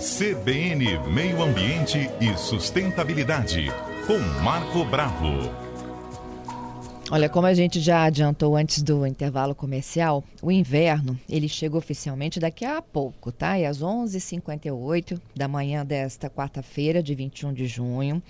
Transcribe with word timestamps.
CBN 0.00 0.98
Meio 1.12 1.42
Ambiente 1.42 2.10
e 2.18 2.34
Sustentabilidade, 2.34 3.66
com 4.06 4.16
Marco 4.42 4.82
Bravo. 4.82 5.50
Olha, 7.10 7.28
como 7.28 7.46
a 7.46 7.52
gente 7.52 7.78
já 7.80 8.04
adiantou 8.04 8.56
antes 8.56 8.82
do 8.82 9.06
intervalo 9.06 9.54
comercial, 9.54 10.24
o 10.40 10.50
inverno 10.50 11.20
ele 11.28 11.50
chega 11.50 11.76
oficialmente 11.76 12.40
daqui 12.40 12.64
a 12.64 12.80
pouco, 12.80 13.30
tá? 13.30 13.58
É 13.58 13.66
às 13.66 13.82
11h58 13.82 15.20
da 15.36 15.46
manhã 15.46 15.84
desta 15.84 16.30
quarta-feira, 16.30 17.02
de 17.02 17.14
21 17.14 17.52
de 17.52 17.66
junho. 17.66 18.22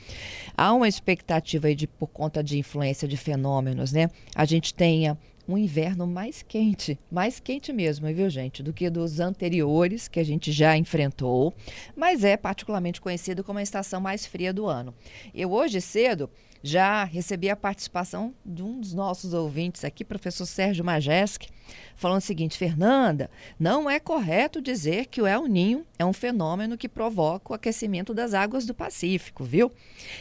Há 0.57 0.73
uma 0.73 0.89
expectativa 0.89 1.69
aí 1.69 1.77
de, 1.77 1.87
por 1.87 2.09
conta 2.09 2.43
de 2.43 2.59
influência 2.59 3.07
de 3.07 3.17
fenômenos, 3.17 3.93
né? 3.93 4.11
A 4.35 4.45
gente 4.45 4.75
tenha 4.75 5.17
um 5.55 5.59
inverno 5.59 6.07
mais 6.07 6.43
quente, 6.43 6.99
mais 7.11 7.41
quente 7.41 7.73
mesmo, 7.73 8.07
viu, 8.13 8.31
gente, 8.31 8.63
do 8.63 8.73
que 8.73 8.89
dos 8.89 9.21
anteriores 9.21 10.09
que 10.09 10.21
a 10.21 10.25
gente 10.25 10.53
já 10.53 10.77
enfrentou, 10.77 11.53
mas 11.97 12.25
é 12.25 12.37
particularmente 12.37 13.01
conhecido 13.01 13.43
como 13.43 13.59
a 13.59 13.63
estação 13.63 14.01
mais 14.01 14.25
fria 14.27 14.53
do 14.53 14.67
ano. 14.67 14.95
Eu 15.35 15.53
hoje 15.53 15.81
cedo 15.81 16.31
já 16.63 17.05
recebi 17.05 17.49
a 17.49 17.57
participação 17.57 18.35
de 18.45 18.63
um 18.63 18.81
dos 18.81 18.93
nossos 18.93 19.33
ouvintes 19.33 19.85
aqui, 19.85 20.05
professor 20.05 20.47
Sérgio 20.47 20.85
Majeski, 20.85 21.49
falando 21.97 22.19
o 22.19 22.25
seguinte: 22.25 22.59
Fernanda, 22.59 23.31
não 23.59 23.89
é 23.89 23.99
correto 23.99 24.61
dizer 24.61 25.07
que 25.07 25.23
o 25.23 25.27
El 25.27 25.47
Ninho 25.47 25.87
é 25.99 26.05
um 26.05 26.13
fenômeno 26.13 26.77
que 26.77 26.89
provoca 26.89 27.53
o 27.53 27.55
aquecimento 27.55 28.13
das 28.13 28.35
águas 28.35 28.67
do 28.67 28.75
Pacífico, 28.75 29.45
viu? 29.45 29.73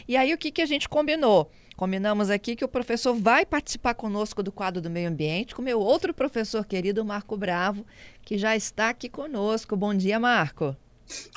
E 0.08 0.16
aí 0.16 0.32
o 0.32 0.38
que, 0.38 0.50
que 0.50 0.62
a 0.62 0.66
gente 0.66 0.88
combinou? 0.88 1.50
Combinamos 1.76 2.28
aqui 2.28 2.54
que 2.54 2.64
o 2.64 2.68
professor 2.68 3.14
vai 3.14 3.46
participar 3.46 3.94
conosco 3.94 4.42
do 4.42 4.52
quadro 4.52 4.82
do 4.82 4.90
meio 4.90 5.08
ambiente 5.08 5.54
com 5.54 5.62
meu 5.62 5.80
outro 5.80 6.12
professor 6.12 6.66
querido, 6.66 7.02
Marco 7.04 7.38
Bravo, 7.38 7.86
que 8.22 8.36
já 8.36 8.54
está 8.54 8.90
aqui 8.90 9.08
conosco. 9.08 9.74
Bom 9.76 9.94
dia, 9.94 10.20
Marco. 10.20 10.76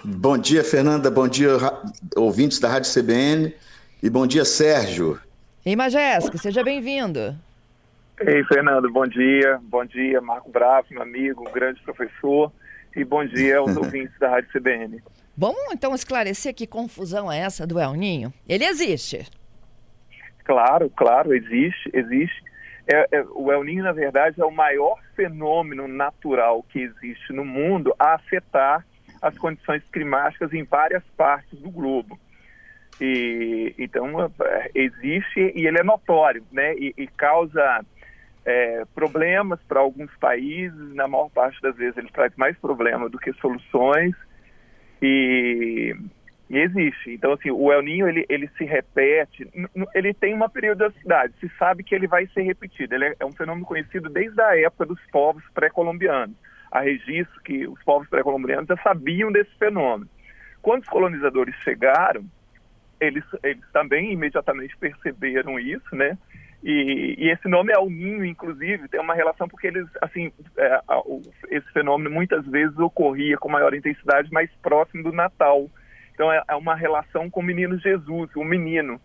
Bom 0.04 0.38
dia, 0.38 0.64
Fernanda. 0.64 1.10
Bom 1.10 1.28
dia, 1.28 1.58
ouvintes 2.16 2.60
da 2.60 2.68
Rádio 2.68 2.92
CBN. 2.94 3.54
E 4.04 4.10
bom 4.10 4.28
dia, 4.28 4.44
Sérgio. 4.44 5.18
Ei, 5.66 5.78
Majesco, 5.78 6.38
seja 6.38 6.62
bem-vindo. 6.62 7.34
Ei, 8.20 8.44
Fernando, 8.44 8.92
bom 8.92 9.08
dia. 9.08 9.62
Bom 9.64 9.86
dia, 9.86 10.20
Marco 10.20 10.52
Bravo, 10.52 10.88
meu 10.92 11.02
amigo, 11.02 11.50
grande 11.54 11.82
professor. 11.84 12.52
E 12.94 13.06
bom 13.06 13.26
dia 13.26 13.60
aos 13.60 13.74
ouvintes 13.80 14.12
da 14.20 14.28
Rádio 14.28 14.50
CBN. 14.52 15.02
Vamos 15.38 15.72
então 15.72 15.96
esclarecer 15.96 16.54
que 16.54 16.68
confusão 16.68 17.32
é 17.32 17.40
essa 17.40 17.66
do 17.66 17.80
El 17.80 17.94
Ninho? 17.94 18.34
Ele 18.46 18.66
existe. 18.66 19.26
Claro, 20.44 20.90
claro, 20.90 21.34
existe, 21.34 21.90
existe. 21.94 22.44
É, 22.86 23.08
é, 23.10 23.26
o 23.34 23.54
El 23.54 23.64
Niño, 23.64 23.86
na 23.86 23.94
verdade, 23.94 24.42
é 24.42 24.44
o 24.44 24.52
maior 24.52 25.00
fenômeno 25.16 25.88
natural 25.88 26.62
que 26.64 26.80
existe 26.80 27.32
no 27.32 27.46
mundo 27.46 27.96
a 27.98 28.16
afetar 28.16 28.86
as 29.22 29.38
condições 29.38 29.82
climáticas 29.94 30.52
em 30.52 30.66
várias 30.66 31.04
partes 31.16 31.58
do 31.58 31.72
globo. 31.72 32.20
E, 33.02 33.74
então, 33.78 34.32
existe 34.74 35.52
e 35.56 35.66
ele 35.68 35.80
é 35.80 35.84
notório, 35.84 36.44
né? 36.52 36.76
E, 36.76 36.94
e 36.98 37.08
causa 37.08 37.86
é, 38.46 38.84
problemas 38.94 39.60
para 39.68 39.80
alguns 39.80 40.14
países. 40.18 40.94
Na 40.94 41.08
maior 41.08 41.30
parte 41.30 41.62
das 41.62 41.76
vezes, 41.76 41.98
ele 41.98 42.10
traz 42.12 42.34
mais 42.36 42.58
problemas 42.58 43.12
do 43.12 43.18
que 43.18 43.34
soluções. 43.34 44.16
E 45.02 45.96
e 46.54 46.60
existe. 46.60 47.12
Então, 47.12 47.34
assim, 47.34 47.50
o 47.50 47.72
El 47.72 47.82
Ninho, 47.82 48.08
ele, 48.08 48.26
ele 48.30 48.48
se 48.58 48.64
repete, 48.64 49.50
ele 49.96 50.14
tem 50.14 50.36
uma 50.36 50.48
periodicidade, 50.48 51.34
se 51.40 51.50
sabe 51.58 51.84
que 51.84 51.96
ele 51.96 52.06
vai 52.06 52.28
ser 52.28 52.44
repetido. 52.44 52.94
Ele 52.94 53.06
é, 53.06 53.16
é 53.20 53.26
um 53.26 53.32
fenômeno 53.32 53.66
conhecido 53.66 54.08
desde 54.08 54.40
a 54.40 54.56
época 54.60 54.86
dos 54.86 55.00
povos 55.12 55.44
pré-colombianos. 55.56 56.36
Há 56.72 56.82
registros 56.82 57.42
que 57.44 57.68
os 57.68 57.82
povos 57.84 58.08
pré-colombianos 58.08 58.68
já 58.68 58.78
sabiam 58.78 59.32
desse 59.32 59.50
fenômeno. 59.58 60.10
Quando 60.62 60.84
os 60.84 60.90
colonizadores 60.90 61.56
chegaram, 61.64 62.24
eles, 63.06 63.24
eles 63.44 63.64
também 63.72 64.12
imediatamente 64.12 64.76
perceberam 64.78 65.60
isso, 65.60 65.96
né? 65.96 66.18
E, 66.64 67.16
e, 67.18 67.30
esse 67.30 67.50
nome 67.50 67.74
El 67.74 67.90
Ninho, 67.90 68.24
inclusive, 68.24 68.88
tem 68.88 69.00
uma 69.00 69.14
relação 69.14 69.50
porque 69.50 69.68
eles, 69.68 69.86
assim, 70.02 70.32
é, 70.58 70.80
esse 71.52 71.70
fenômeno 71.74 72.10
muitas 72.10 72.46
vezes 72.48 72.78
ocorria 72.80 73.38
com 73.38 73.50
maior 73.50 73.74
intensidade 73.74 74.32
mais 74.32 74.50
próximo 74.62 75.04
do 75.04 75.12
Natal. 75.12 75.70
Então 76.14 76.32
é, 76.32 76.42
é 76.48 76.56
uma 76.56 76.74
relação 76.74 77.30
com 77.30 77.42
o 77.42 77.44
menino 77.44 77.78
Jesus, 77.78 78.30
o 78.36 78.46
menino. 78.46 79.00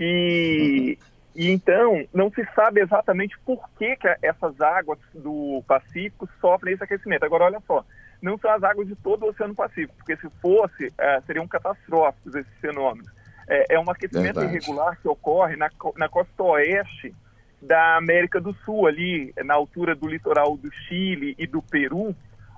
E, 0.00 0.96
e 1.36 1.50
então 1.50 2.06
não 2.14 2.30
se 2.30 2.42
sabe 2.54 2.80
exatamente 2.80 3.38
por 3.40 3.68
que, 3.78 3.96
que 3.96 4.08
essas 4.22 4.58
águas 4.58 4.98
do 5.12 5.62
Pacífico 5.68 6.26
sofrem 6.40 6.72
esse 6.72 6.84
aquecimento. 6.84 7.24
Agora, 7.24 7.44
olha 7.44 7.60
só, 7.66 7.84
não 8.22 8.38
são 8.38 8.50
as 8.50 8.62
águas 8.62 8.88
de 8.88 8.96
todo 8.96 9.24
o 9.24 9.28
Oceano 9.28 9.54
Pacífico, 9.54 9.94
porque 9.96 10.16
se 10.16 10.30
fosse, 10.40 10.92
é, 10.96 11.20
seriam 11.22 11.46
catastróficos 11.46 12.34
esses 12.34 12.60
fenômenos. 12.60 13.17
É, 13.48 13.74
é 13.74 13.80
um 13.80 13.90
aquecimento 13.90 14.40
Verdade. 14.40 14.56
irregular 14.56 14.98
que 15.00 15.08
ocorre 15.08 15.56
na, 15.56 15.70
na 15.96 16.08
costa 16.08 16.42
oeste 16.42 17.14
da 17.60 17.96
América 17.96 18.40
do 18.40 18.54
Sul, 18.64 18.86
ali 18.86 19.32
na 19.44 19.54
altura 19.54 19.94
do 19.94 20.06
litoral 20.06 20.56
do 20.56 20.70
Chile 20.70 21.34
e 21.38 21.46
do 21.46 21.62
Peru, 21.62 22.14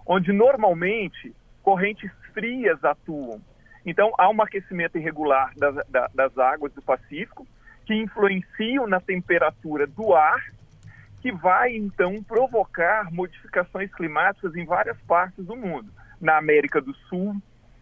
onde 0.06 0.32
normalmente 0.32 1.34
correntes 1.62 2.10
frias 2.34 2.82
atuam. 2.84 3.40
Então, 3.86 4.12
há 4.18 4.28
um 4.28 4.42
aquecimento 4.42 4.98
irregular 4.98 5.52
das, 5.56 5.74
das 6.14 6.36
águas 6.36 6.72
do 6.74 6.82
Pacífico, 6.82 7.46
que 7.86 7.94
influenciam 7.94 8.86
na 8.86 9.00
temperatura 9.00 9.86
do 9.86 10.14
ar, 10.14 10.44
que 11.22 11.32
vai, 11.32 11.76
então, 11.76 12.22
provocar 12.22 13.10
modificações 13.10 13.92
climáticas 13.94 14.54
em 14.54 14.64
várias 14.64 14.98
partes 15.02 15.44
do 15.44 15.56
mundo. 15.56 15.90
Na 16.20 16.36
América 16.36 16.80
do 16.80 16.94
Sul, 17.08 17.36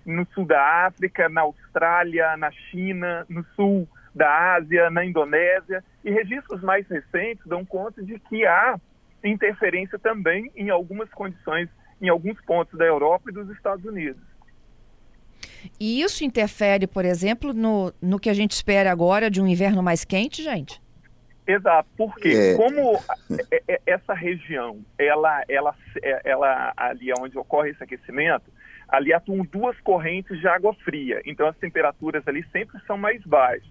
no 0.05 0.27
sul 0.35 0.47
da 0.47 0.87
África, 0.87 1.29
na 1.29 1.43
Austrália, 1.43 2.37
na 2.37 2.51
China, 2.51 3.27
no 3.29 3.45
sul 3.55 3.89
da 4.15 4.55
Ásia, 4.55 4.91
na 4.91 5.05
Indonésia. 5.05 5.85
E 6.05 6.11
registros 6.11 6.63
mais 6.63 6.87
recentes 6.89 7.47
dão 7.47 7.65
conta 7.65 8.03
de 8.03 8.19
que 8.19 8.47
há 8.47 8.79
interferência 9.23 9.99
também 9.99 10.51
em 10.57 10.71
algumas 10.71 11.11
condições, 11.11 11.69
em 12.01 12.09
alguns 12.09 12.41
pontos 12.43 12.79
da 12.79 12.85
Europa 12.85 13.31
e 13.31 13.35
dos 13.35 13.51
Estados 13.51 13.85
Unidos. 13.85 14.23
E 15.79 16.01
isso 16.03 16.25
interfere, 16.25 16.87
por 16.87 17.05
exemplo, 17.05 17.53
no, 17.53 17.93
no 18.01 18.19
que 18.19 18.31
a 18.31 18.35
gente 18.35 18.53
espera 18.53 18.91
agora 18.91 19.31
de 19.31 19.41
um 19.41 19.47
inverno 19.47 19.83
mais 19.83 20.05
quente, 20.05 20.43
gente? 20.43 20.81
Exato, 21.47 21.89
porque 21.97 22.29
é. 22.29 22.57
como 22.57 22.99
é, 23.51 23.63
é, 23.67 23.81
essa 23.87 24.13
região, 24.13 24.85
ela, 24.99 25.43
ela, 25.49 25.75
ela, 26.23 26.73
ali 26.77 27.11
onde 27.19 27.39
ocorre 27.39 27.71
esse 27.71 27.83
aquecimento, 27.83 28.45
ali 28.88 29.12
atuam 29.12 29.44
duas 29.44 29.78
correntes 29.81 30.38
de 30.41 30.49
água 30.49 30.75
fria, 30.84 31.21
então 31.25 31.47
as 31.47 31.56
temperaturas 31.56 32.26
ali 32.26 32.44
sempre 32.50 32.81
são 32.87 32.97
mais 32.97 33.22
baixas. 33.25 33.69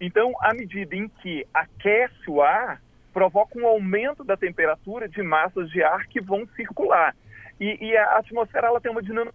Então, 0.00 0.32
à 0.40 0.54
medida 0.54 0.94
em 0.94 1.08
que 1.08 1.46
aquece 1.52 2.28
o 2.28 2.40
ar, 2.40 2.80
provoca 3.12 3.58
um 3.58 3.66
aumento 3.66 4.22
da 4.22 4.36
temperatura 4.36 5.08
de 5.08 5.22
massas 5.22 5.70
de 5.70 5.82
ar 5.82 6.06
que 6.06 6.20
vão 6.20 6.46
circular. 6.54 7.14
E, 7.58 7.84
e 7.84 7.96
a 7.96 8.18
atmosfera 8.18 8.68
ela 8.68 8.80
tem 8.80 8.90
uma 8.90 9.02
dinâmica 9.02 9.34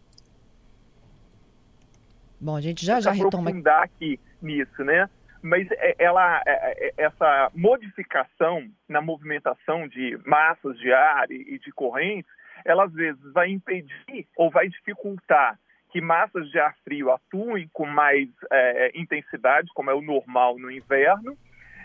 Bom, 2.44 2.58
a 2.58 2.62
gente 2.62 2.86
já 2.86 3.00
já 3.00 3.12
retoma 3.12 3.50
aqui 3.82 4.20
nisso, 4.42 4.84
né? 4.84 5.10
Mas 5.42 5.66
é, 5.72 5.96
ela, 5.98 6.42
é, 6.46 6.88
é, 6.88 6.94
essa 6.98 7.50
modificação 7.56 8.68
na 8.88 9.02
movimentação 9.02 9.88
de 9.88 10.20
massas 10.26 10.78
de 10.78 10.92
ar 10.92 11.32
e 11.32 11.58
de 11.58 11.72
correntes, 11.72 12.30
ela 12.66 12.86
às 12.86 12.94
vezes 12.94 13.22
vai 13.34 13.50
impedir 13.50 14.28
ou 14.38 14.50
vai 14.50 14.68
dificultar 14.70 15.58
que 15.92 16.02
massas 16.02 16.50
de 16.50 16.60
ar 16.60 16.76
frio 16.84 17.12
atuem 17.12 17.70
com 17.72 17.86
mais 17.86 18.28
é, 18.52 18.92
intensidade, 18.96 19.70
como 19.76 19.92
é 19.92 19.94
o 19.94 20.02
normal 20.02 20.58
no 20.58 20.72
inverno, 20.72 21.38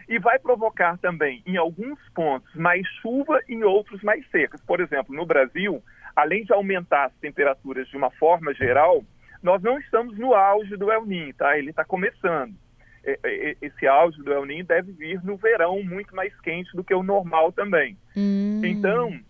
e 0.09 0.19
vai 0.19 0.38
provocar 0.38 0.97
também, 0.97 1.43
em 1.47 1.59
alguns 1.59 1.99
pontos, 2.15 2.53
mais 2.55 2.87
chuva 3.03 3.43
e 3.47 3.53
em 3.53 3.62
outros 3.62 4.03
mais 4.03 4.27
secas. 4.31 4.62
Por 4.62 4.81
exemplo, 4.81 5.15
no 5.15 5.27
Brasil, 5.27 5.83
além 6.17 6.44
de 6.44 6.55
aumentar 6.55 7.05
as 7.06 7.15
temperaturas 7.17 7.87
de 7.88 7.97
uma 7.99 8.11
forma 8.12 8.55
geral, 8.55 9.05
nós 9.43 9.62
não 9.62 9.79
estamos 9.79 10.19
no 10.19 10.35
auge 10.35 10.76
do 10.76 10.91
El 10.91 11.05
Niño, 11.05 11.35
tá? 11.35 11.58
Ele 11.58 11.70
está 11.70 11.85
começando. 11.85 12.55
Esse 13.61 13.87
auge 13.87 14.23
do 14.23 14.32
El 14.32 14.47
Niño 14.47 14.64
deve 14.64 14.93
vir 14.93 15.23
no 15.23 15.37
verão, 15.37 15.82
muito 15.85 16.17
mais 16.17 16.35
quente 16.41 16.75
do 16.75 16.82
que 16.82 16.94
o 16.94 17.03
normal 17.03 17.53
também. 17.53 17.97
Hum. 18.17 18.62
Então, 18.64 19.20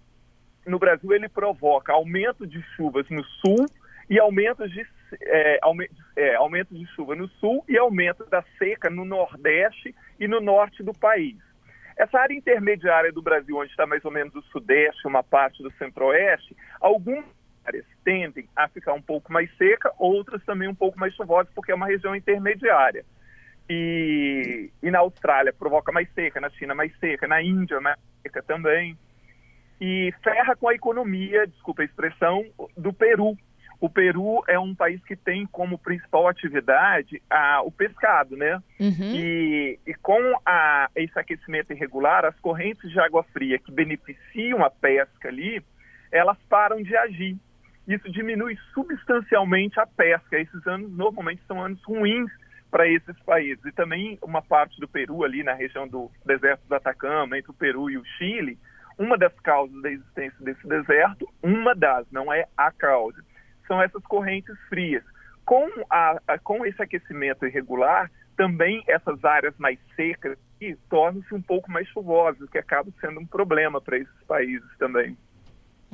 no 0.69 0.79
Brasil, 0.79 1.13
ele 1.13 1.29
provoca 1.29 1.93
aumento 1.93 2.47
de 2.47 2.63
chuvas 2.77 3.09
no 3.11 3.25
sul 3.25 3.67
e 4.09 4.19
aumento 4.19 4.69
de, 4.69 4.87
é, 5.23 5.61
é, 6.17 6.35
aumento 6.37 6.75
de 6.75 6.87
chuva 6.95 7.15
no 7.15 7.29
sul 7.29 7.65
e 7.69 7.77
aumento 7.77 8.25
da 8.27 8.43
seca 8.59 8.89
no 8.89 9.05
nordeste 9.05 9.95
e 10.19 10.29
no 10.29 10.41
norte 10.41 10.83
do 10.83 10.93
país. 10.93 11.37
Essa 11.97 12.21
área 12.21 12.35
intermediária 12.35 13.13
do 13.13 13.21
Brasil, 13.21 13.57
onde 13.57 13.71
está 13.71 13.85
mais 13.85 14.05
ou 14.05 14.11
menos 14.11 14.35
o 14.35 14.43
sudeste, 14.43 15.07
uma 15.07 15.23
parte 15.23 15.63
do 15.63 15.71
centro-oeste, 15.73 16.57
algumas 16.81 17.25
áreas 17.67 17.85
tendem 18.05 18.49
a 18.55 18.69
ficar 18.69 18.93
um 18.93 19.03
pouco 19.03 19.33
mais 19.33 19.51
seca, 19.57 19.93
outras 19.99 20.43
também 20.45 20.69
um 20.69 20.75
pouco 20.75 20.99
mais 20.99 21.15
chuvosas, 21.15 21.53
porque 21.55 21.73
é 21.73 21.75
uma 21.75 21.87
região 21.87 22.15
intermediária. 22.15 23.05
E, 23.69 24.71
e 24.83 24.91
na 24.91 25.01
Austrália 25.01 25.53
provoca 25.53 25.93
mais 25.93 26.09
seca, 26.15 26.41
na 26.41 26.49
China 26.51 26.75
mais 26.75 26.97
seca, 26.99 27.27
na 27.27 27.43
Índia 27.43 27.81
mais 27.81 27.99
seca 28.23 28.43
também. 28.43 28.97
E 29.81 30.13
ferra 30.23 30.57
com 30.57 30.69
a 30.69 30.75
economia, 30.75 31.47
desculpa 31.47 31.83
a 31.83 31.85
expressão, 31.85 32.45
do 32.77 32.93
Peru, 32.93 33.37
o 33.81 33.89
Peru 33.89 34.43
é 34.49 34.59
um 34.59 34.75
país 34.75 35.03
que 35.05 35.15
tem 35.15 35.47
como 35.47 35.79
principal 35.79 36.27
atividade 36.27 37.23
a, 37.31 37.63
o 37.63 37.71
pescado, 37.71 38.37
né? 38.37 38.61
Uhum. 38.81 39.15
E, 39.15 39.79
e, 39.87 39.95
com 39.95 40.21
a, 40.45 40.91
esse 40.97 41.17
aquecimento 41.17 41.73
irregular, 41.73 42.25
as 42.25 42.39
correntes 42.41 42.91
de 42.91 42.99
água 42.99 43.23
fria 43.33 43.59
que 43.59 43.71
beneficiam 43.71 44.65
a 44.65 44.71
pesca 44.71 45.29
ali, 45.29 45.63
elas 46.11 46.37
param 46.49 46.83
de 46.83 46.97
agir. 46.97 47.37
Isso 47.87 48.11
diminui 48.11 48.59
substancialmente 48.75 49.79
a 49.79 49.87
pesca. 49.87 50.39
Esses 50.39 50.67
anos 50.67 50.91
normalmente 50.91 51.41
são 51.47 51.65
anos 51.65 51.83
ruins 51.85 52.31
para 52.73 52.89
esses 52.89 53.19
países. 53.21 53.65
E 53.65 53.73
também 53.73 54.19
uma 54.23 54.43
parte 54.43 54.79
do 54.81 54.89
Peru 54.89 55.23
ali 55.23 55.45
na 55.45 55.55
região 55.55 55.87
do 55.87 56.11
deserto 56.27 56.67
do 56.69 56.75
Atacama, 56.75 57.39
entre 57.39 57.53
o 57.53 57.55
Peru 57.55 57.89
e 57.89 57.97
o 57.97 58.05
Chile, 58.19 58.59
uma 58.99 59.17
das 59.17 59.33
causas 59.41 59.81
da 59.83 59.91
existência 59.91 60.37
desse 60.41 60.67
deserto, 60.67 61.29
uma 61.43 61.75
das, 61.75 62.07
não 62.11 62.33
é 62.33 62.47
a 62.57 62.71
causa, 62.71 63.23
são 63.67 63.81
essas 63.81 64.03
correntes 64.05 64.57
frias. 64.69 65.05
Com, 65.45 65.67
a, 65.89 66.21
a, 66.27 66.39
com 66.39 66.67
esse 66.67 66.83
aquecimento 66.83 67.47
irregular, 67.47 68.11
também 68.37 68.83
essas 68.87 69.25
áreas 69.25 69.55
mais 69.59 69.79
secas 69.97 70.37
tornam-se 70.91 71.33
um 71.35 71.41
pouco 71.41 71.71
mais 71.71 71.87
chuvosas, 71.89 72.41
o 72.41 72.49
que 72.49 72.59
acaba 72.59 72.91
sendo 73.01 73.21
um 73.21 73.27
problema 73.27 73.81
para 73.81 73.97
esses 73.97 74.23
países 74.27 74.69
também. 74.79 75.17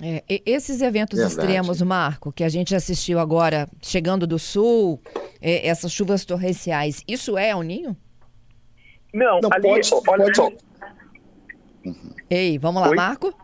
É, 0.02 0.24
esses 0.44 0.80
eventos 0.82 1.18
Verdade. 1.18 1.40
extremos, 1.40 1.80
Marco, 1.82 2.32
que 2.32 2.42
a 2.42 2.48
gente 2.48 2.74
assistiu 2.74 3.20
agora, 3.20 3.68
chegando 3.80 4.26
do 4.26 4.38
sul, 4.38 5.00
é, 5.40 5.68
essas 5.68 5.92
chuvas 5.92 6.24
torrenciais, 6.24 7.04
isso 7.06 7.38
é 7.38 7.54
o 7.54 7.62
Ninho? 7.62 7.96
Não, 9.12 9.38
Não 9.40 9.50
ali, 9.52 9.62
pode, 9.62 9.90
olha, 10.08 10.32
pode... 10.32 10.56
Ei, 12.30 12.58
vamos 12.58 12.82
lá, 12.82 12.88
Oi? 12.90 12.96
Marco? 12.96 13.34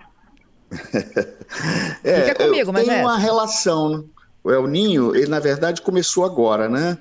é, 2.05 2.29
Fica 2.29 2.47
comigo, 2.47 2.73
mas 2.73 2.87
tem 2.87 3.01
uma 3.01 3.19
relação. 3.19 3.99
Né? 3.99 4.05
O 4.43 4.51
El 4.51 4.67
Ninho, 4.67 5.15
ele 5.15 5.27
na 5.27 5.41
verdade 5.41 5.83
começou 5.83 6.25
agora, 6.25 6.69
né? 6.69 6.97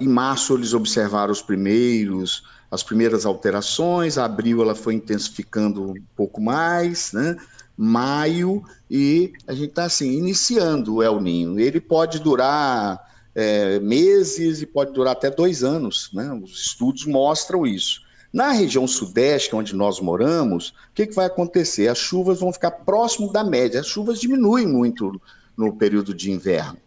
Em 0.00 0.08
março 0.08 0.54
eles 0.54 0.74
observaram 0.74 1.30
os 1.32 1.42
primeiros, 1.42 2.42
as 2.70 2.82
primeiras 2.82 3.24
alterações, 3.24 4.18
abril 4.18 4.62
ela 4.62 4.74
foi 4.74 4.94
intensificando 4.94 5.92
um 5.92 6.04
pouco 6.16 6.40
mais, 6.40 7.12
né? 7.12 7.36
Maio 7.76 8.64
e 8.90 9.32
a 9.46 9.52
gente 9.52 9.70
está 9.70 9.84
assim 9.84 10.10
iniciando 10.18 10.96
o 10.96 11.02
El 11.02 11.20
Ninho. 11.20 11.60
Ele 11.60 11.80
pode 11.80 12.18
durar 12.18 13.00
é, 13.34 13.78
meses 13.78 14.60
e 14.60 14.66
pode 14.66 14.92
durar 14.92 15.12
até 15.12 15.30
dois 15.30 15.62
anos, 15.62 16.10
né? 16.12 16.32
Os 16.42 16.66
estudos 16.66 17.06
mostram 17.06 17.66
isso. 17.66 18.02
Na 18.32 18.52
região 18.52 18.86
sudeste, 18.86 19.56
onde 19.56 19.74
nós 19.74 20.00
moramos, 20.00 20.68
o 20.68 20.74
que, 20.94 21.06
que 21.06 21.14
vai 21.14 21.26
acontecer? 21.26 21.88
As 21.88 21.98
chuvas 21.98 22.40
vão 22.40 22.52
ficar 22.52 22.70
próximo 22.70 23.32
da 23.32 23.42
média. 23.42 23.80
As 23.80 23.86
chuvas 23.86 24.20
diminuem 24.20 24.66
muito 24.66 25.20
no 25.56 25.74
período 25.74 26.12
de 26.12 26.30
inverno. 26.30 26.78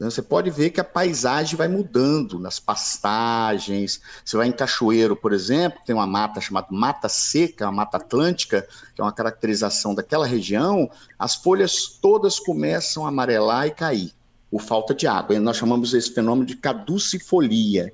Então, 0.00 0.10
você 0.10 0.22
pode 0.22 0.48
ver 0.48 0.70
que 0.70 0.80
a 0.80 0.84
paisagem 0.84 1.58
vai 1.58 1.68
mudando 1.68 2.38
nas 2.38 2.58
pastagens. 2.58 4.00
Você 4.24 4.34
vai 4.34 4.48
em 4.48 4.52
Cachoeiro, 4.52 5.14
por 5.14 5.34
exemplo, 5.34 5.78
tem 5.84 5.94
uma 5.94 6.06
mata 6.06 6.40
chamada 6.40 6.68
Mata 6.70 7.06
Seca, 7.06 7.66
a 7.66 7.72
Mata 7.72 7.98
Atlântica, 7.98 8.66
que 8.94 9.02
é 9.02 9.04
uma 9.04 9.12
caracterização 9.12 9.94
daquela 9.94 10.26
região. 10.26 10.90
As 11.18 11.34
folhas 11.34 11.86
todas 11.86 12.40
começam 12.40 13.04
a 13.04 13.10
amarelar 13.10 13.66
e 13.66 13.72
cair 13.72 14.14
por 14.50 14.62
falta 14.62 14.94
de 14.94 15.06
água. 15.06 15.38
Nós 15.38 15.58
chamamos 15.58 15.92
esse 15.92 16.14
fenômeno 16.14 16.46
de 16.46 16.56
caducifolia 16.56 17.92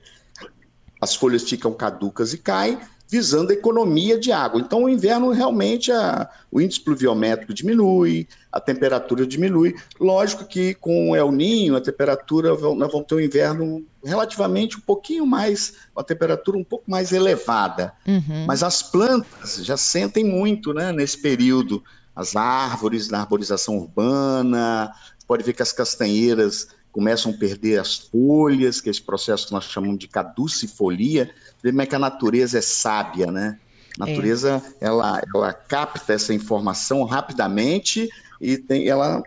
as 1.06 1.14
folhas 1.14 1.48
ficam 1.48 1.72
caducas 1.72 2.32
e 2.32 2.38
caem, 2.38 2.78
visando 3.08 3.52
a 3.52 3.54
economia 3.54 4.18
de 4.18 4.32
água. 4.32 4.60
Então, 4.60 4.82
o 4.82 4.88
inverno 4.88 5.30
realmente 5.30 5.92
a, 5.92 6.28
o 6.50 6.60
índice 6.60 6.80
pluviométrico 6.80 7.54
diminui, 7.54 8.26
a 8.50 8.60
temperatura 8.60 9.24
diminui. 9.24 9.76
Lógico 10.00 10.44
que 10.44 10.74
com 10.74 11.10
o 11.10 11.16
El 11.16 11.30
Ninho, 11.30 11.76
a 11.76 11.80
temperatura, 11.80 12.48
nós 12.50 12.90
vamos 12.90 13.06
ter 13.06 13.14
um 13.14 13.20
inverno 13.20 13.86
relativamente 14.04 14.76
um 14.76 14.80
pouquinho 14.80 15.24
mais, 15.24 15.74
uma 15.94 16.02
temperatura 16.02 16.58
um 16.58 16.64
pouco 16.64 16.90
mais 16.90 17.12
elevada. 17.12 17.92
Uhum. 18.06 18.44
Mas 18.46 18.64
as 18.64 18.82
plantas 18.82 19.64
já 19.64 19.76
sentem 19.76 20.24
muito 20.24 20.74
né, 20.74 20.90
nesse 20.90 21.18
período. 21.18 21.82
As 22.14 22.34
árvores, 22.34 23.08
na 23.08 23.20
arborização 23.20 23.76
urbana, 23.76 24.92
pode 25.28 25.44
ver 25.44 25.52
que 25.52 25.62
as 25.62 25.70
castanheiras 25.70 26.68
começam 26.96 27.30
a 27.30 27.34
perder 27.34 27.78
as 27.78 27.94
folhas, 27.94 28.80
que 28.80 28.88
é 28.88 28.90
esse 28.90 29.02
processo 29.02 29.48
que 29.48 29.52
nós 29.52 29.64
chamamos 29.64 29.98
de 29.98 30.08
caducifolia, 30.08 31.30
vê 31.62 31.68
como 31.68 31.82
é 31.82 31.86
que 31.86 31.94
a 31.94 31.98
natureza 31.98 32.56
é 32.56 32.62
sábia, 32.62 33.26
né? 33.30 33.58
A 34.00 34.06
natureza, 34.06 34.62
é. 34.80 34.86
ela, 34.86 35.20
ela 35.34 35.52
capta 35.52 36.14
essa 36.14 36.32
informação 36.32 37.04
rapidamente 37.04 38.08
e 38.40 38.56
tem, 38.56 38.88
ela 38.88 39.22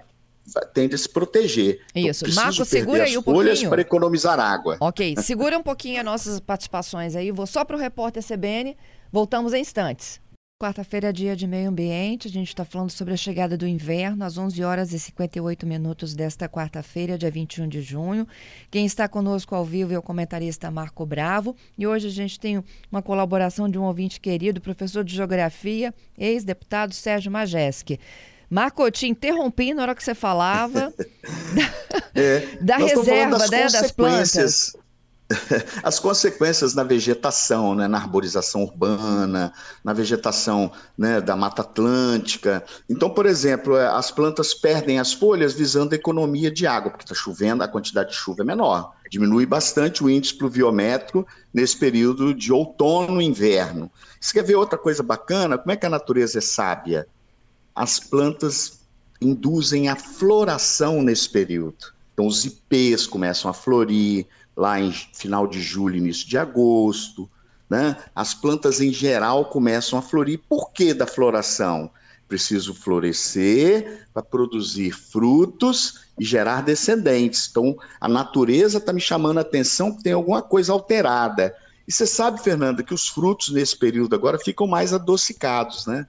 tende 0.74 0.95
a 0.95 0.98
se 0.98 1.07
proteger. 1.07 1.80
Isso. 1.94 2.25
Marco, 2.33 2.66
segura 2.66 3.04
aí 3.04 3.16
um 3.16 3.21
pouquinho. 3.21 3.69
para 3.69 3.81
economizar 3.81 4.39
água. 4.39 4.75
Ok, 4.80 5.16
segura 5.21 5.56
um 5.56 5.62
pouquinho 5.62 6.00
as 6.00 6.06
nossas 6.06 6.39
participações 6.39 7.16
aí. 7.16 7.31
Vou 7.31 7.45
só 7.45 7.63
para 7.63 7.75
o 7.75 7.80
repórter 7.80 8.24
CBN. 8.24 8.75
Voltamos 9.12 9.54
em 9.54 9.62
instantes. 9.62 10.19
Quarta-feira 10.61 11.07
é 11.07 11.13
dia 11.13 11.38
de 11.38 11.47
meio 11.47 11.69
ambiente. 11.69 12.27
A 12.27 12.29
gente 12.29 12.50
está 12.50 12.65
falando 12.65 12.89
sobre 12.89 13.13
a 13.13 13.17
chegada 13.17 13.56
do 13.56 13.65
inverno 13.65 14.25
às 14.25 14.38
11 14.38 14.61
horas 14.61 14.91
e 14.91 15.00
58 15.00 15.65
minutos 15.65 16.13
desta 16.13 16.50
quarta-feira, 16.50 17.17
dia 17.17 17.31
21 17.31 17.69
de 17.69 17.81
junho. 17.81 18.27
Quem 18.69 18.85
está 18.85 19.07
conosco 19.07 19.56
ao 19.56 19.63
vivo 19.63 19.94
é 19.94 19.97
o 19.97 20.01
comentarista 20.01 20.69
Marco 20.69 21.06
Bravo. 21.06 21.56
E 21.77 21.88
hoje 21.88 22.07
a 22.07 22.11
gente 22.11 22.38
tem 22.38 22.61
uma 22.91 23.01
colaboração 23.01 23.69
de 23.69 23.79
um 23.79 23.83
ouvinte 23.83 24.19
querido, 24.19 24.59
professor 24.59 25.01
de 25.01 25.15
Geografia, 25.15 25.95
ex-deputado 26.17 26.94
Sérgio 26.94 27.31
Majeski. 27.31 27.97
Marco, 28.50 28.83
eu 28.83 28.91
te 28.91 29.07
interrompi 29.07 29.73
na 29.73 29.83
hora 29.83 29.95
que 29.95 30.03
você 30.03 30.13
falava 30.13 30.94
é, 32.13 32.57
da, 32.59 32.75
reserva 32.75 33.38
das, 33.38 33.50
né, 33.50 33.63
das 33.69 33.91
plantas. 33.94 34.75
as 35.83 35.99
consequências 35.99 36.73
na 36.73 36.83
vegetação, 36.83 37.75
né, 37.75 37.87
na 37.87 37.99
arborização 37.99 38.63
urbana, 38.63 39.53
na 39.83 39.93
vegetação 39.93 40.71
né, 40.97 41.21
da 41.21 41.35
Mata 41.35 41.61
Atlântica. 41.61 42.63
Então, 42.89 43.09
por 43.09 43.25
exemplo, 43.25 43.77
é, 43.77 43.87
as 43.87 44.09
plantas 44.09 44.53
perdem 44.53 44.99
as 44.99 45.13
folhas 45.13 45.53
visando 45.53 45.93
a 45.93 45.95
economia 45.95 46.49
de 46.49 46.65
água, 46.65 46.89
porque 46.89 47.03
está 47.03 47.13
chovendo, 47.13 47.63
a 47.63 47.67
quantidade 47.67 48.09
de 48.09 48.15
chuva 48.15 48.41
é 48.41 48.45
menor. 48.45 48.93
Diminui 49.09 49.45
bastante 49.45 50.03
o 50.03 50.09
índice 50.09 50.35
pluviométrico 50.35 51.25
nesse 51.53 51.77
período 51.77 52.33
de 52.33 52.51
outono 52.51 53.21
e 53.21 53.25
inverno. 53.25 53.91
Você 54.19 54.33
quer 54.33 54.43
ver 54.43 54.55
outra 54.55 54.77
coisa 54.77 55.03
bacana? 55.03 55.57
Como 55.57 55.71
é 55.71 55.75
que 55.75 55.85
a 55.85 55.89
natureza 55.89 56.39
é 56.39 56.41
sábia? 56.41 57.07
As 57.75 57.99
plantas 57.99 58.79
induzem 59.21 59.89
a 59.89 59.95
floração 59.95 61.03
nesse 61.03 61.29
período. 61.29 61.98
Então, 62.19 62.27
os 62.27 62.44
ipês 62.44 63.07
começam 63.07 63.50
a 63.50 63.54
florir, 63.54 64.28
lá 64.54 64.78
em 64.78 64.92
final 64.92 65.47
de 65.47 65.61
julho, 65.61 65.95
início 65.95 66.28
de 66.28 66.38
agosto. 66.38 67.30
Né? 67.69 67.95
As 68.14 68.33
plantas 68.33 68.81
em 68.81 68.92
geral 68.92 69.45
começam 69.45 69.97
a 69.97 70.02
florir. 70.02 70.42
Por 70.49 70.73
que 70.73 70.94
da 70.94 71.07
floração? 71.07 71.90
Preciso 72.28 72.73
florescer 72.73 74.06
para 74.14 74.21
produzir 74.21 74.92
frutos 74.92 76.02
e 76.19 76.26
gerar 76.26 76.61
descendentes. 76.61 77.47
Então, 77.49 77.78
a 78.02 78.09
natureza 78.09 78.80
está 78.80 78.92
me 78.92 78.99
chamando 78.99 79.38
a 79.38 79.42
atenção 79.42 79.95
que 79.95 80.04
tem 80.04 80.11
alguma 80.11 80.42
coisa 80.42 80.73
alterada. 80.73 81.56
E 81.88 81.92
você 81.94 82.06
sabe, 82.06 82.44
Fernanda, 82.44 82.83
que 82.83 82.94
os 82.94 83.07
frutos 83.07 83.49
nesse 83.49 83.78
período 83.78 84.14
agora 84.14 84.38
ficam 84.38 84.68
mais 84.68 84.94
adocicados, 84.94 85.85
né? 85.85 86.06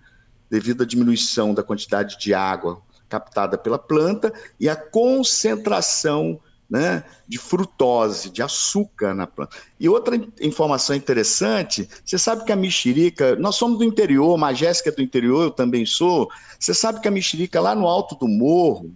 Devido 0.50 0.82
à 0.82 0.86
diminuição 0.86 1.54
da 1.54 1.62
quantidade 1.62 2.18
de 2.18 2.34
água 2.34 2.82
captada 3.10 3.58
pela 3.58 3.78
planta 3.78 4.32
e 4.58 4.68
a 4.68 4.76
concentração 4.76 6.40
né, 6.70 7.02
de 7.26 7.36
frutose, 7.36 8.30
de 8.30 8.40
açúcar 8.40 9.12
na 9.12 9.26
planta. 9.26 9.56
E 9.78 9.88
outra 9.88 10.14
informação 10.40 10.94
interessante, 10.94 11.88
você 12.04 12.16
sabe 12.16 12.44
que 12.44 12.52
a 12.52 12.56
mexerica, 12.56 13.34
nós 13.34 13.56
somos 13.56 13.78
do 13.78 13.84
interior, 13.84 14.42
a 14.42 14.52
Jéssica 14.52 14.90
é 14.90 14.92
do 14.92 15.02
interior, 15.02 15.42
eu 15.42 15.50
também 15.50 15.84
sou. 15.84 16.30
Você 16.58 16.72
sabe 16.72 17.00
que 17.00 17.08
a 17.08 17.10
mexerica 17.10 17.60
lá 17.60 17.74
no 17.74 17.88
alto 17.88 18.14
do 18.14 18.28
morro, 18.28 18.94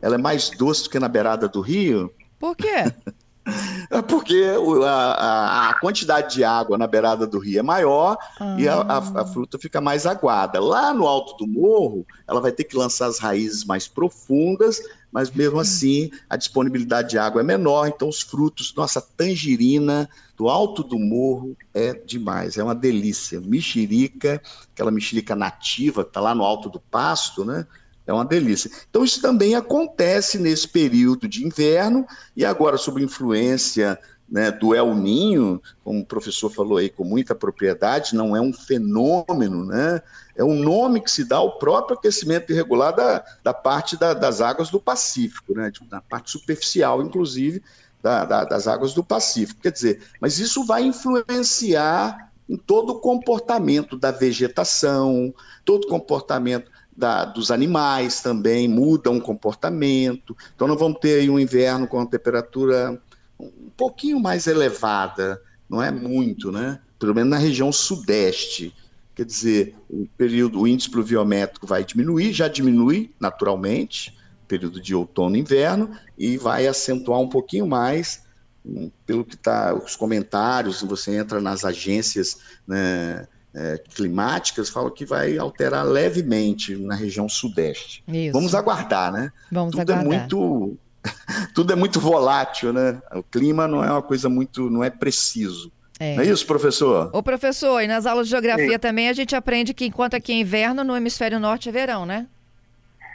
ela 0.00 0.14
é 0.14 0.18
mais 0.18 0.50
doce 0.50 0.84
do 0.84 0.90
que 0.90 1.00
na 1.00 1.08
beirada 1.08 1.48
do 1.48 1.60
rio? 1.60 2.14
Por 2.38 2.54
quê? 2.54 2.84
É 3.90 4.02
porque 4.02 4.44
a, 4.84 5.70
a, 5.70 5.80
quantidade 5.80 6.34
de 6.34 6.44
água 6.44 6.76
na 6.76 6.86
beirada 6.86 7.26
do 7.26 7.38
rio 7.38 7.58
é 7.58 7.62
maior 7.62 8.18
ah. 8.38 8.56
e 8.58 8.68
a, 8.68 8.74
a, 8.74 9.22
a, 9.22 9.26
fruta 9.26 9.58
fica 9.58 9.80
mais 9.80 10.04
aguada. 10.04 10.60
Lá 10.60 10.92
no 10.92 11.06
alto 11.06 11.36
do 11.36 11.50
morro, 11.50 12.06
ela 12.26 12.40
vai 12.40 12.52
ter 12.52 12.64
que 12.64 12.76
lançar 12.76 13.06
as 13.06 13.18
raízes 13.18 13.64
mais 13.64 13.88
profundas, 13.88 14.82
mas 15.10 15.30
mesmo 15.30 15.58
assim 15.58 16.10
a 16.28 16.36
disponibilidade 16.36 17.10
de 17.10 17.18
água 17.18 17.40
é 17.40 17.44
menor, 17.44 17.88
então 17.88 18.08
os 18.08 18.20
frutos, 18.20 18.74
nossa 18.76 19.00
tangerina 19.00 20.08
do 20.36 20.48
alto 20.48 20.84
do 20.84 20.98
morro 20.98 21.56
é 21.72 21.94
demais, 21.94 22.58
é 22.58 22.62
uma 22.62 22.74
delícia. 22.74 23.40
Mexerica, 23.40 24.40
aquela 24.72 24.90
mexerica 24.90 25.34
nativa 25.34 26.04
que 26.04 26.10
está 26.10 26.20
lá 26.20 26.34
no 26.34 26.44
alto 26.44 26.68
do 26.68 26.78
pasto, 26.78 27.44
né? 27.44 27.66
É 28.08 28.12
uma 28.12 28.24
delícia. 28.24 28.70
Então, 28.88 29.04
isso 29.04 29.20
também 29.20 29.54
acontece 29.54 30.38
nesse 30.38 30.66
período 30.66 31.28
de 31.28 31.44
inverno, 31.44 32.06
e 32.34 32.42
agora, 32.42 32.78
sob 32.78 33.02
influência 33.02 33.98
né, 34.26 34.50
do 34.50 34.74
El 34.74 34.94
Ninho, 34.94 35.60
como 35.84 36.00
o 36.00 36.06
professor 36.06 36.50
falou 36.50 36.78
aí 36.78 36.88
com 36.88 37.04
muita 37.04 37.34
propriedade, 37.34 38.14
não 38.14 38.34
é 38.34 38.40
um 38.40 38.52
fenômeno, 38.52 39.64
né? 39.64 40.00
É 40.34 40.42
um 40.42 40.54
nome 40.54 41.02
que 41.02 41.10
se 41.10 41.24
dá 41.24 41.36
ao 41.36 41.58
próprio 41.58 41.98
aquecimento 41.98 42.50
irregular 42.50 42.94
da, 42.94 43.22
da 43.44 43.52
parte 43.52 43.94
da, 43.96 44.14
das 44.14 44.40
águas 44.40 44.70
do 44.70 44.80
Pacífico, 44.80 45.54
né? 45.54 45.70
Da 45.90 46.00
parte 46.00 46.30
superficial, 46.30 47.02
inclusive, 47.02 47.62
da, 48.02 48.24
da, 48.24 48.44
das 48.44 48.66
águas 48.66 48.94
do 48.94 49.04
Pacífico. 49.04 49.60
Quer 49.60 49.72
dizer, 49.72 50.02
mas 50.18 50.38
isso 50.38 50.64
vai 50.64 50.82
influenciar 50.82 52.32
em 52.48 52.56
todo 52.56 52.94
o 52.94 53.00
comportamento 53.00 53.98
da 53.98 54.10
vegetação, 54.10 55.34
todo 55.62 55.84
o 55.84 55.88
comportamento 55.88 56.70
da, 56.98 57.24
dos 57.24 57.52
animais 57.52 58.20
também, 58.20 58.66
muda 58.66 59.08
o 59.08 59.20
comportamento. 59.20 60.36
Então, 60.52 60.66
nós 60.66 60.76
vamos 60.76 60.98
ter 60.98 61.20
aí 61.20 61.30
um 61.30 61.38
inverno 61.38 61.86
com 61.86 62.00
a 62.00 62.06
temperatura 62.06 63.00
um 63.38 63.70
pouquinho 63.76 64.18
mais 64.18 64.48
elevada, 64.48 65.40
não 65.70 65.80
é 65.80 65.92
muito, 65.92 66.50
né? 66.50 66.80
Pelo 66.98 67.14
menos 67.14 67.30
na 67.30 67.38
região 67.38 67.70
sudeste. 67.70 68.74
Quer 69.14 69.24
dizer, 69.24 69.76
o 69.88 70.08
período, 70.18 70.60
o 70.60 70.66
índice 70.66 70.90
pluviométrico 70.90 71.68
vai 71.68 71.84
diminuir, 71.84 72.32
já 72.32 72.48
diminui 72.48 73.14
naturalmente, 73.20 74.18
período 74.48 74.80
de 74.80 74.92
outono 74.92 75.36
e 75.36 75.40
inverno, 75.40 75.96
e 76.18 76.36
vai 76.36 76.66
acentuar 76.66 77.20
um 77.20 77.28
pouquinho 77.28 77.66
mais, 77.66 78.24
hum, 78.66 78.90
pelo 79.06 79.24
que 79.24 79.36
está 79.36 79.72
os 79.72 79.94
comentários, 79.94 80.82
você 80.82 81.16
entra 81.16 81.40
nas 81.40 81.64
agências 81.64 82.38
né, 82.66 83.28
é, 83.58 83.78
climáticas, 83.78 84.68
fala 84.68 84.88
que 84.90 85.04
vai 85.04 85.36
alterar 85.36 85.84
levemente 85.84 86.76
na 86.76 86.94
região 86.94 87.28
sudeste. 87.28 88.04
Isso. 88.06 88.32
Vamos 88.32 88.54
aguardar, 88.54 89.12
né? 89.12 89.32
Vamos 89.50 89.74
Tudo 89.74 89.90
é 89.90 89.94
aguardar. 89.94 90.14
é 90.14 90.18
muito 90.18 90.78
tudo 91.54 91.72
é 91.72 91.76
muito 91.76 91.98
volátil, 92.00 92.72
né? 92.72 93.00
O 93.12 93.22
clima 93.22 93.66
não 93.66 93.82
é 93.82 93.90
uma 93.90 94.02
coisa 94.02 94.28
muito, 94.28 94.70
não 94.70 94.84
é 94.84 94.90
preciso. 94.90 95.72
É. 95.98 96.14
Não 96.14 96.22
é 96.22 96.26
isso, 96.26 96.46
professor? 96.46 97.10
Ô, 97.12 97.20
professor, 97.22 97.80
e 97.80 97.88
nas 97.88 98.06
aulas 98.06 98.26
de 98.26 98.30
geografia 98.30 98.72
Sim. 98.72 98.78
também 98.78 99.08
a 99.08 99.12
gente 99.12 99.34
aprende 99.34 99.74
que 99.74 99.84
enquanto 99.84 100.14
aqui 100.14 100.32
é 100.32 100.36
inverno, 100.36 100.84
no 100.84 100.96
hemisfério 100.96 101.40
norte 101.40 101.68
é 101.68 101.72
verão, 101.72 102.06
né? 102.06 102.26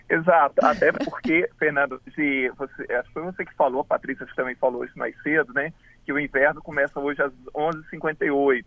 Exato, 0.09 0.55
até 0.61 0.91
porque, 0.91 1.49
Fernando, 1.57 2.01
se 2.13 2.49
você, 2.57 2.85
foi 3.13 3.23
você 3.23 3.45
que 3.45 3.53
falou, 3.53 3.81
a 3.81 3.85
Patrícia 3.85 4.27
também 4.35 4.55
falou 4.55 4.83
isso 4.83 4.97
mais 4.97 5.15
cedo, 5.23 5.53
né? 5.53 5.71
Que 6.05 6.11
o 6.11 6.19
inverno 6.19 6.61
começa 6.61 6.99
hoje 6.99 7.21
às 7.21 7.31
11h58. 7.55 8.65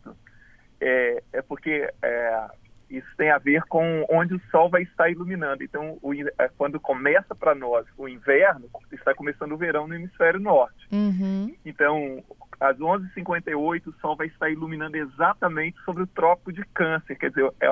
É, 0.81 1.23
é 1.33 1.43
porque 1.43 1.91
é, 2.03 2.49
isso 2.89 3.09
tem 3.17 3.31
a 3.31 3.39
ver 3.39 3.63
com 3.65 4.07
onde 4.09 4.35
o 4.35 4.41
sol 4.51 4.69
vai 4.69 4.83
estar 4.83 5.11
iluminando. 5.11 5.63
Então, 5.63 5.99
o, 6.03 6.13
é, 6.15 6.49
quando 6.57 6.79
começa 6.79 7.35
para 7.35 7.55
nós 7.55 7.87
o 7.97 8.09
inverno, 8.09 8.69
está 8.93 9.15
começando 9.15 9.53
o 9.53 9.57
verão 9.57 9.89
no 9.89 9.95
hemisfério 9.95 10.39
norte. 10.39 10.87
Uhum. 10.93 11.55
Então, 11.65 12.23
às 12.61 12.79
11h58, 12.79 13.87
o 13.87 13.93
sol 14.01 14.17
vai 14.17 14.29
estar 14.29 14.51
iluminando 14.51 14.97
exatamente 14.97 15.79
sobre 15.85 16.03
o 16.03 16.07
Trópico 16.07 16.53
de 16.53 16.65
Câncer, 16.75 17.17
quer 17.19 17.31
dizer, 17.31 17.51
é 17.61 17.67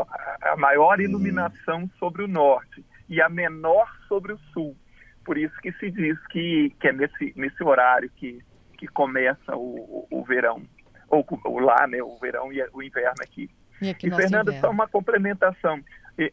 a 0.49 0.57
maior 0.57 0.99
uhum. 0.99 1.05
iluminação 1.05 1.81
uhum. 1.81 1.91
sobre 1.99 2.25
o 2.25 2.29
norte 2.29 2.85
e 3.09 3.21
a 3.21 3.29
menor 3.29 3.89
sobre 4.09 4.33
o 4.33 4.39
sul. 4.53 4.77
Por 5.25 5.39
isso 5.39 5.55
que 5.63 5.73
se 5.73 5.91
diz 5.91 6.19
que, 6.27 6.75
que 6.81 6.89
é 6.89 6.93
nesse, 6.93 7.33
nesse 7.37 7.63
horário 7.63 8.11
que, 8.17 8.41
que 8.77 8.87
começa 8.89 9.57
o, 9.57 10.07
o, 10.11 10.21
o 10.21 10.25
verão, 10.25 10.63
ou, 11.15 11.41
ou 11.45 11.59
lá, 11.59 11.87
né, 11.87 12.03
o 12.03 12.17
verão 12.19 12.53
e 12.53 12.63
o 12.73 12.83
inverno 12.83 13.23
aqui. 13.23 13.51
E, 13.81 13.91
e 13.91 14.11
Fernando, 14.11 14.53
só 14.61 14.71
uma 14.71 14.89
complementação. 14.89 15.81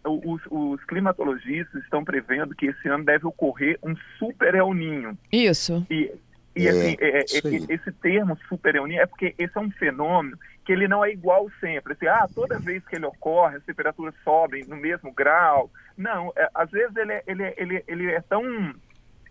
Os, 0.05 0.41
os, 0.49 0.83
climatologistas 0.85 1.83
estão 1.83 2.03
prevendo 2.03 2.55
que 2.55 2.67
esse 2.67 2.87
ano 2.87 3.03
deve 3.03 3.25
ocorrer 3.25 3.79
um 3.81 3.95
super 4.19 4.53
El 4.53 4.73
Ninho. 4.73 5.17
Isso. 5.31 5.85
E, 5.89 6.11
e 6.55 6.67
é, 6.67 6.69
assim, 6.69 6.97
é, 6.99 7.19
é, 7.19 7.25
esse 7.73 7.91
termo 7.93 8.37
super 8.47 8.75
El 8.75 8.85
Ninho 8.85 9.01
é 9.01 9.07
porque 9.07 9.33
esse 9.39 9.57
é 9.57 9.59
um 9.59 9.71
fenômeno 9.71 10.37
que 10.63 10.71
ele 10.71 10.87
não 10.87 11.03
é 11.03 11.11
igual 11.11 11.49
sempre. 11.59 11.93
Assim, 11.93 12.05
ah, 12.05 12.27
toda 12.33 12.59
vez 12.59 12.85
que 12.85 12.95
ele 12.95 13.05
ocorre, 13.05 13.57
as 13.57 13.63
temperaturas 13.63 14.13
sobem 14.23 14.63
no 14.65 14.77
mesmo 14.77 15.11
grau. 15.11 15.71
Não, 15.97 16.31
é, 16.35 16.47
às 16.53 16.69
vezes 16.69 16.95
ele, 16.95 17.13
é, 17.13 17.23
ele, 17.25 17.53
ele, 17.57 17.83
ele 17.87 18.11
é 18.11 18.21
tão 18.21 18.43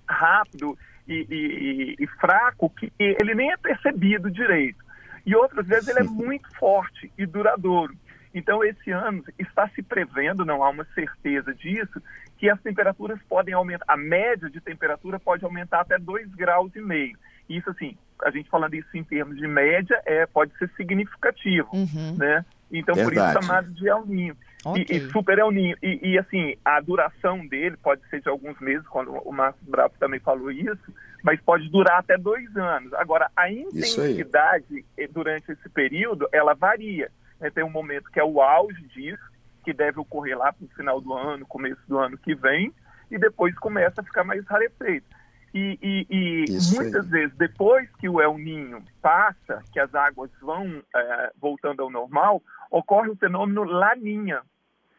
rápido 0.09 0.77
e, 1.07 1.27
e, 1.31 2.05
e, 2.05 2.07
fraco 2.21 2.69
que 2.71 2.93
ele 2.99 3.35
nem 3.35 3.53
é 3.53 3.57
percebido 3.57 4.29
direito 4.29 4.90
e 5.25 5.35
outras 5.35 5.67
vezes 5.67 5.89
ele 5.89 6.01
é 6.01 6.05
muito 6.05 6.49
forte 6.57 7.13
e 7.17 7.27
duradouro. 7.27 7.95
Então, 8.33 8.63
esse 8.63 8.91
ano 8.91 9.25
está 9.39 9.69
se 9.71 9.83
prevendo, 9.83 10.45
não 10.45 10.63
há 10.63 10.71
uma 10.71 10.85
certeza 10.95 11.53
disso, 11.55 12.01
que 12.39 12.49
as 12.49 12.61
temperaturas 12.61 13.19
podem 13.29 13.53
aumentar, 13.55 13.85
a 13.89 13.97
média 13.97 14.49
de 14.49 14.61
temperatura 14.61 15.19
pode 15.19 15.45
aumentar 15.45 15.81
até 15.81 15.99
2 15.99 16.35
graus 16.35 16.75
e 16.77 16.81
meio. 16.81 17.19
Isso, 17.49 17.69
assim, 17.71 17.97
a 18.25 18.31
gente 18.31 18.49
falando 18.49 18.75
isso 18.75 18.89
em 18.97 19.03
termos 19.03 19.37
de 19.37 19.47
média, 19.49 20.01
é, 20.07 20.27
pode 20.27 20.57
ser 20.59 20.71
significativo, 20.77 21.69
uhum. 21.73 22.17
né? 22.17 22.45
Então, 22.71 22.95
Verdade. 22.95 23.35
por 23.35 23.41
isso 23.41 23.47
chamado 23.47 23.75
de 23.75 23.89
El 23.89 24.07
Ninho. 24.07 24.37
Okay. 24.65 24.87
E, 24.89 24.97
e, 24.97 25.11
super 25.11 25.39
El 25.39 25.51
Ninho. 25.51 25.77
E, 25.83 26.11
e, 26.11 26.19
assim, 26.19 26.57
a 26.65 26.81
duração 26.81 27.47
dele 27.47 27.77
pode 27.77 28.07
ser 28.09 28.21
de 28.21 28.29
alguns 28.29 28.59
meses, 28.61 28.87
quando 28.89 29.13
o 29.13 29.33
Márcio 29.33 29.63
Bravo 29.67 29.95
também 29.99 30.21
falou 30.21 30.51
isso, 30.51 30.93
mas 31.23 31.41
pode 31.41 31.69
durar 31.71 32.01
até 32.01 32.17
dois 32.19 32.55
anos. 32.57 32.93
Agora, 32.95 33.31
a 33.37 33.51
intensidade 33.51 34.85
eh, 34.97 35.09
durante 35.09 35.53
esse 35.53 35.69
período, 35.71 36.29
ela 36.33 36.55
varia. 36.55 37.11
Né? 37.41 37.51
Tem 37.51 37.65
um 37.65 37.71
momento 37.71 38.11
que 38.11 38.21
é 38.21 38.25
o 38.25 38.41
auge 38.41 38.83
disso, 38.89 39.23
que 39.65 39.73
deve 39.73 40.01
ocorrer 40.01 40.37
lá 40.37 40.53
para 40.53 40.65
o 40.65 40.69
final 40.77 41.01
do 41.01 41.13
ano, 41.15 41.47
começo 41.47 41.81
do 41.89 41.99
ano 41.99 42.19
que 42.19 42.35
vem, 42.35 42.73
e 43.11 43.19
depois 43.19 43.55
começa 43.59 44.01
a 44.01 44.05
ficar 44.05 44.25
mais 44.25 44.45
rarefeito. 44.47 45.07
E, 45.53 45.79
e, 45.83 46.07
e 46.09 46.45
muitas 46.77 47.07
aí. 47.07 47.11
vezes, 47.11 47.37
depois 47.37 47.89
que 47.97 48.09
o 48.09 48.21
El 48.21 48.39
Ninho 48.39 48.85
passa, 49.03 49.63
que 49.73 49.81
as 49.81 49.93
águas 49.95 50.31
vão 50.41 50.81
é, 50.95 51.33
voltando 51.41 51.83
ao 51.83 51.91
normal, 51.91 52.41
ocorre 52.71 53.09
o 53.09 53.17
fenômeno 53.17 53.65
Laninha, 53.65 54.43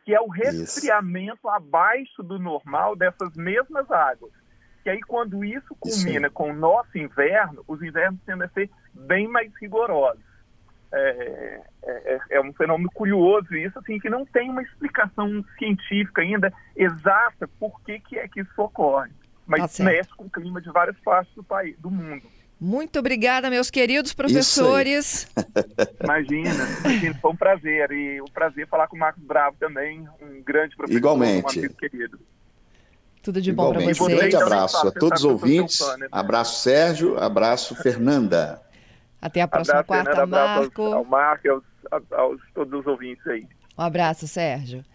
que 0.04 0.14
é 0.14 0.20
o 0.20 0.28
resfriamento 0.28 1.36
isso. 1.36 1.50
abaixo 1.50 2.24
do 2.24 2.40
normal 2.40 2.96
dessas 2.96 3.36
mesmas 3.36 3.90
águas. 3.92 4.32
Que 4.84 4.90
aí, 4.90 5.00
quando 5.02 5.44
isso 5.44 5.76
culmina 5.80 6.28
isso 6.28 6.34
com 6.34 6.50
o 6.50 6.56
nosso 6.56 6.98
inverno, 6.98 7.64
os 7.68 7.82
invernos 7.82 8.20
tendem 8.26 8.46
a 8.46 8.50
ser 8.50 8.70
bem 8.94 9.28
mais 9.28 9.52
rigorosos. 9.62 10.24
É, 10.94 11.62
é, 11.84 11.92
é, 11.92 12.20
é, 12.32 12.42
um 12.42 12.52
fenômeno 12.52 12.90
curioso 12.92 13.56
isso, 13.56 13.80
assim, 13.80 13.98
que 13.98 14.10
não 14.10 14.26
tem 14.26 14.50
uma 14.50 14.62
explicação 14.62 15.44
científica 15.58 16.22
ainda 16.22 16.52
exata 16.76 17.48
por 17.60 17.80
que, 17.82 18.00
que 18.00 18.18
é 18.18 18.28
que 18.28 18.42
isso 18.42 18.62
ocorre. 18.62 19.12
Mas 19.48 19.78
tá 19.78 19.84
mexe 19.84 20.10
com 20.16 20.26
o 20.26 20.30
clima 20.30 20.60
de 20.60 20.70
várias 20.70 21.00
partes 21.00 21.34
do 21.34 21.44
país, 21.44 21.78
do 21.80 21.90
mundo. 21.90 22.24
Muito 22.64 23.00
obrigada, 23.00 23.50
meus 23.50 23.72
queridos 23.72 24.14
professores. 24.14 25.28
Imagina, 26.00 26.68
imagina, 26.86 27.18
foi 27.20 27.32
um 27.32 27.36
prazer. 27.36 27.92
E 27.92 28.22
um 28.22 28.26
prazer 28.26 28.68
falar 28.68 28.88
com 28.88 28.96
o 28.96 29.00
Marcos 29.00 29.24
Bravo 29.24 29.58
também, 29.60 30.08
um 30.22 30.44
grande 30.44 30.76
professor, 30.76 30.96
Igualmente. 30.96 31.58
um 31.58 31.60
amigo 31.60 31.74
querido. 31.74 32.20
Tudo 33.24 33.42
de 33.42 33.52
bom 33.52 33.72
para 33.72 33.82
vocês. 33.82 34.00
Um 34.00 34.16
grande 34.16 34.36
abraço 34.36 34.88
a 34.88 34.92
todos 34.92 35.24
os 35.24 35.26
ouvintes. 35.26 35.80
Né? 35.98 36.08
Abraço, 36.12 36.62
Sérgio. 36.62 37.18
Abraço, 37.18 37.74
Fernanda. 37.76 38.62
Até 39.20 39.42
a 39.42 39.48
próxima 39.48 39.80
abraço, 39.80 39.88
quarta, 39.88 40.12
Fernanda, 40.12 40.28
Marco. 40.28 40.82
Abraço 40.82 40.82
ao, 40.82 40.94
ao 40.94 41.06
Marco 41.06 41.48
e 41.48 41.50
aos, 41.50 41.64
aos, 42.12 42.42
todos 42.54 42.80
os 42.80 42.86
ouvintes 42.86 43.26
aí. 43.26 43.44
Um 43.76 43.82
abraço, 43.82 44.28
Sérgio. 44.28 44.86